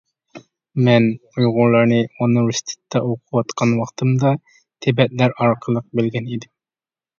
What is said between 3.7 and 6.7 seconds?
ۋاقتىمدا تىبەتلەر ئارقىلىق بىلگەن ئىدىم.